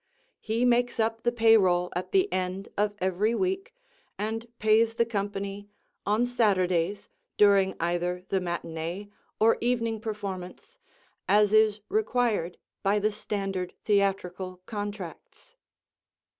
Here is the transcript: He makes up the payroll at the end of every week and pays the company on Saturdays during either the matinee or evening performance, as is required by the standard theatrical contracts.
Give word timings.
He 0.39 0.65
makes 0.65 0.99
up 0.99 1.21
the 1.21 1.31
payroll 1.31 1.91
at 1.95 2.11
the 2.11 2.33
end 2.33 2.69
of 2.75 2.95
every 2.97 3.35
week 3.35 3.75
and 4.17 4.47
pays 4.57 4.95
the 4.95 5.05
company 5.05 5.69
on 6.07 6.25
Saturdays 6.25 7.07
during 7.37 7.75
either 7.79 8.23
the 8.29 8.41
matinee 8.41 9.11
or 9.39 9.59
evening 9.61 9.99
performance, 10.01 10.79
as 11.29 11.53
is 11.53 11.81
required 11.87 12.57
by 12.81 12.97
the 12.97 13.11
standard 13.11 13.75
theatrical 13.85 14.61
contracts. 14.65 15.53